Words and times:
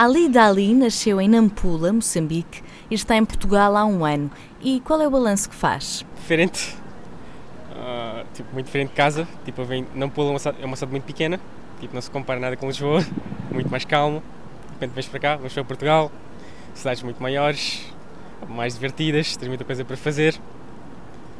Ali 0.00 0.30
Dali 0.30 0.72
nasceu 0.72 1.20
em 1.20 1.28
Nampula, 1.28 1.92
Moçambique, 1.92 2.62
e 2.90 2.94
está 2.94 3.18
em 3.18 3.22
Portugal 3.22 3.76
há 3.76 3.84
um 3.84 4.02
ano. 4.02 4.30
E 4.58 4.80
qual 4.80 5.02
é 5.02 5.06
o 5.06 5.10
balanço 5.10 5.50
que 5.50 5.54
faz? 5.54 6.06
Diferente. 6.16 6.74
Uh, 7.72 8.24
tipo, 8.32 8.50
muito 8.54 8.64
diferente 8.64 8.88
de 8.88 8.94
casa. 8.94 9.28
Tipo, 9.44 9.62
vem, 9.62 9.86
Nampula 9.94 10.28
é 10.28 10.30
uma, 10.30 10.38
cidade, 10.38 10.56
é 10.62 10.64
uma 10.64 10.74
cidade 10.74 10.92
muito 10.92 11.04
pequena. 11.04 11.38
Tipo, 11.80 11.92
não 11.92 12.00
se 12.00 12.10
compara 12.10 12.40
nada 12.40 12.56
com 12.56 12.66
Lisboa. 12.66 13.04
Muito 13.52 13.68
mais 13.70 13.84
calmo. 13.84 14.22
De 14.68 14.72
repente 14.72 14.92
vens 14.94 15.06
para 15.06 15.20
cá, 15.20 15.36
vamos 15.36 15.52
para 15.52 15.64
Portugal. 15.64 16.10
Cidades 16.72 17.02
muito 17.02 17.22
maiores, 17.22 17.84
mais 18.48 18.72
divertidas, 18.74 19.36
tens 19.36 19.48
muita 19.48 19.64
coisa 19.64 19.84
para 19.84 19.98
fazer. 19.98 20.40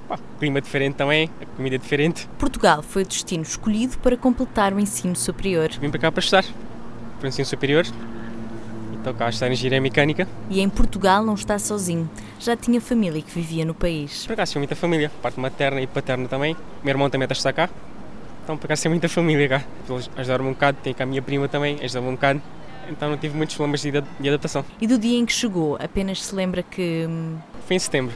Pá, 0.07 0.19
clima 0.39 0.61
diferente 0.61 0.97
também, 0.97 1.31
a 1.41 1.47
comida 1.57 1.79
diferente. 1.79 2.29
Portugal 2.37 2.83
foi 2.83 3.05
o 3.05 3.07
destino 3.07 3.43
escolhido 3.43 3.97
para 3.99 4.19
completar 4.19 4.75
o 4.75 4.81
ensino 4.81 5.17
superior. 5.17 5.71
Vim 5.81 5.89
para 5.89 6.01
cá 6.01 6.13
para 6.13 6.21
estudar, 6.21 6.45
para 7.19 7.25
o 7.25 7.29
ensino 7.29 7.47
superior. 7.47 7.87
Estou 9.01 9.15
cá 9.15 9.27
a 9.27 9.31
estudar 9.31 9.51
engenharia 9.51 9.81
mecânica. 9.81 10.29
E 10.51 10.61
em 10.61 10.69
Portugal 10.69 11.25
não 11.25 11.33
está 11.33 11.59
sozinho. 11.59 12.09
Já 12.39 12.55
tinha 12.55 12.79
família 12.83 13.23
que 13.23 13.31
vivia 13.31 13.65
no 13.65 13.73
país. 13.73 14.27
Por 14.27 14.35
acaso 14.35 14.53
tinha 14.53 14.61
muita 14.61 14.77
família, 14.77 15.11
parte 15.23 15.41
materna 15.41 15.81
e 15.81 15.87
paterna 15.87 16.29
também. 16.29 16.53
O 16.53 16.85
meu 16.85 16.93
irmão 16.93 17.09
também 17.09 17.25
está 17.25 17.33
estar 17.33 17.53
cá. 17.55 17.71
Então 18.45 18.59
por 18.59 18.67
acaso 18.67 18.83
tem 18.83 18.91
muita 18.91 19.09
família 19.09 19.49
cá. 19.49 19.65
Eles 19.89 20.11
ajudaram-me 20.15 20.51
um 20.51 20.53
bocado, 20.53 20.79
tem 20.83 20.93
cá 20.93 21.05
a 21.05 21.07
minha 21.07 21.23
prima 21.23 21.49
também, 21.49 21.79
ajudou-me 21.83 22.09
um 22.09 22.15
bocado. 22.15 22.43
Então 22.91 23.09
não 23.09 23.17
tive 23.17 23.35
muitos 23.35 23.57
problemas 23.57 23.81
de 23.81 24.29
adaptação. 24.29 24.67
E 24.79 24.87
do 24.87 24.99
dia 24.99 25.19
em 25.19 25.25
que 25.25 25.33
chegou, 25.33 25.79
apenas 25.81 26.23
se 26.23 26.35
lembra 26.35 26.63
que. 26.63 27.07
Hum, 27.09 27.39
foi 27.67 27.77
em 27.77 27.79
setembro. 27.79 28.15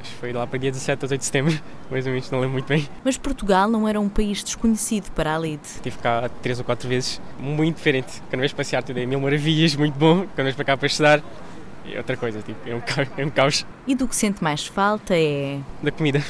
Acho 0.00 0.10
que 0.10 0.16
foi 0.16 0.32
lá 0.32 0.46
para 0.46 0.58
dia 0.58 0.70
17 0.70 1.04
ou 1.04 1.06
18 1.06 1.20
de 1.20 1.24
setembro, 1.26 1.60
mais 1.90 2.06
ou 2.06 2.12
menos, 2.12 2.30
não 2.30 2.40
lembro 2.40 2.54
muito 2.54 2.66
bem. 2.66 2.88
Mas 3.04 3.16
Portugal 3.18 3.68
não 3.68 3.86
era 3.86 4.00
um 4.00 4.08
país 4.08 4.42
desconhecido 4.42 5.10
para 5.12 5.34
a 5.34 5.38
Lid. 5.38 5.60
Estive 5.62 5.98
cá 5.98 6.30
três 6.42 6.58
ou 6.58 6.64
quatro 6.64 6.88
vezes, 6.88 7.20
muito 7.38 7.76
diferente. 7.76 8.22
Quando 8.30 8.40
vês 8.40 8.52
passear, 8.52 8.82
tudo 8.82 8.98
é 8.98 9.06
mil 9.06 9.20
maravilhas, 9.20 9.76
muito 9.76 9.98
bom. 9.98 10.26
Quando 10.34 10.44
vês 10.44 10.56
para 10.56 10.64
cá 10.64 10.76
para 10.76 10.86
estudar, 10.86 11.22
é 11.92 11.98
outra 11.98 12.16
coisa, 12.16 12.40
tipo, 12.42 12.58
é 12.68 12.74
um, 12.74 12.82
é 13.16 13.26
um 13.26 13.30
caos. 13.30 13.66
E 13.86 13.94
do 13.94 14.08
que 14.08 14.16
sente 14.16 14.42
mais 14.42 14.66
falta 14.66 15.14
é. 15.14 15.58
Da 15.82 15.90
comida. 15.90 16.24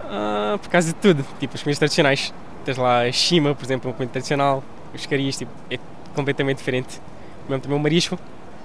Ah, 0.00 0.58
por 0.60 0.68
causa 0.70 0.88
de 0.88 0.94
tudo, 0.94 1.24
tipo, 1.38 1.54
as 1.54 1.62
comidas 1.62 1.78
tradicionais. 1.78 2.32
Tens 2.64 2.76
lá 2.76 3.02
a 3.02 3.12
Shima, 3.12 3.54
por 3.54 3.64
exemplo, 3.64 3.90
uma 3.90 3.96
comida 3.96 4.12
tradicional, 4.12 4.62
os 4.94 5.06
caris, 5.06 5.36
tipo, 5.36 5.50
é 5.70 5.78
completamente 6.14 6.58
diferente. 6.58 7.00
Mesmo 7.48 7.62
também 7.62 7.78
o 7.78 7.80
marisco, 7.80 8.18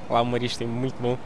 lá 0.10 0.22
o 0.22 0.26
marisco 0.26 0.64
é 0.64 0.68
muito 0.68 0.96
bom. 1.02 1.18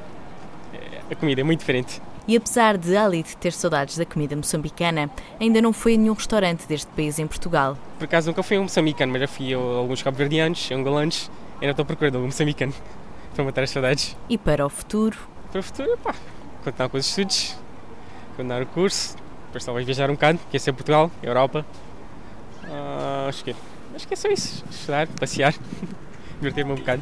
A 1.10 1.16
comida 1.16 1.42
é 1.42 1.44
muito 1.44 1.60
diferente. 1.60 2.02
E 2.28 2.36
apesar 2.36 2.78
de 2.78 2.98
Alit 2.98 3.38
ter 3.38 3.54
saudades 3.54 3.98
da 3.98 4.06
comida 4.06 4.36
moçambicana, 4.36 5.10
ainda 5.40 5.62
não 5.62 5.72
foi 5.72 5.96
a 5.96 5.98
nenhum 5.98 6.14
restaurante 6.14 6.68
deste 6.68 6.88
país 6.92 7.18
em 7.20 7.26
Portugal. 7.26 7.78
Por 7.98 8.04
acaso 8.04 8.28
nunca 8.28 8.44
fui 8.44 8.58
a 8.58 8.60
um 8.60 8.64
moçambicano, 8.64 9.14
mas 9.14 9.22
já 9.22 9.28
fui 9.30 9.54
a 9.54 9.58
alguns 9.58 10.04
cabo-verdianos, 10.04 10.70
angolanos, 10.70 11.32
ainda 11.62 11.72
estou 11.72 11.86
procurando 11.86 12.18
um 12.18 12.26
moçambicano 12.26 12.74
para 13.34 13.46
matar 13.46 13.64
as 13.64 13.70
saudades. 13.70 14.18
E 14.28 14.38
para 14.38 14.66
o 14.66 14.70
futuro? 14.70 15.18
Para 15.52 15.62
o 15.62 15.64
futuro, 15.64 15.98
pá, 16.04 16.14
continuar 16.66 16.90
com 16.90 16.98
os 16.98 17.08
estudos, 17.08 17.56
continuar 18.36 18.62
o 18.62 18.66
curso, 18.66 19.16
depois 19.46 19.64
talvez 19.64 19.86
viajar 19.86 20.10
um 20.10 20.16
bocado, 20.16 20.40
que 20.52 20.58
é 20.58 20.60
ser 20.60 20.74
Portugal, 20.74 21.10
Europa. 21.24 21.66
Uh, 22.66 23.30
acho, 23.30 23.46
que, 23.46 23.56
acho 23.96 24.06
que 24.06 24.14
é 24.14 24.18
só 24.18 24.28
isso, 24.28 24.66
estudar, 24.70 25.08
passear, 25.08 25.56
divertir-me 26.42 26.74
um 26.74 26.76
bocado. 26.76 27.02